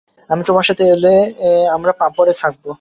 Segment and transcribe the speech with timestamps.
[0.29, 1.13] আমি তোমার সাথে এলে
[1.75, 2.63] আমরা পাপরে থাকব।